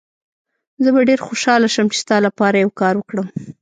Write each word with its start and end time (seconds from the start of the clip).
زه 0.83 0.89
به 0.93 0.99
ډېر 1.09 1.19
خوشحاله 1.27 1.67
شم 1.73 1.87
چي 1.93 1.97
ستا 2.03 2.17
لپاره 2.25 2.57
یو 2.63 2.71
کار 2.81 2.93
وکړم. 2.97 3.27